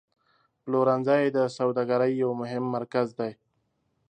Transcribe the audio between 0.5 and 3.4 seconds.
پلورنځی د سوداګرۍ یو مهم مرکز دی.